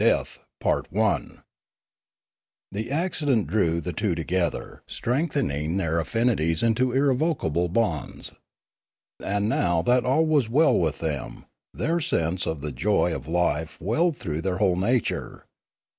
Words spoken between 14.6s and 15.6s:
nature.